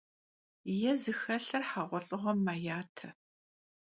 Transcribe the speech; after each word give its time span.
Yê 0.79 0.93
zıxelhır 1.03 1.63
heğuelh'ığuem 1.71 2.39
meyate. 2.45 3.09